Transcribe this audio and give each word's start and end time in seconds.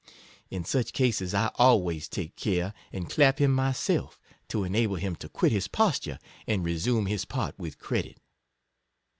In 0.49 0.65
such 0.65 0.93
cases, 0.93 1.35
I 1.35 1.51
always 1.59 2.09
take 2.09 2.35
care 2.35 2.73
and 2.91 3.07
clap 3.07 3.37
him 3.37 3.53
myself, 3.53 4.19
to 4.47 4.63
enable 4.63 4.95
him 4.95 5.15
to 5.17 5.29
quit 5.29 5.51
his 5.51 5.67
pos 5.67 5.99
ture, 5.99 6.17
and 6.47 6.65
resume 6.65 7.05
his 7.05 7.23
part 7.23 7.53
with 7.59 7.77
credit. 7.77 8.17